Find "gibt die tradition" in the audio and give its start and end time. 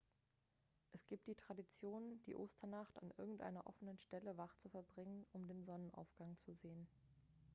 1.05-2.19